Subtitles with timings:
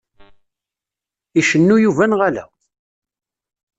[1.39, 2.45] Icennu Yuba neɣ ala?